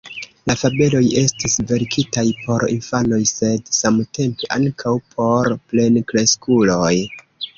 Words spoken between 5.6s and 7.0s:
plenkreskuloj.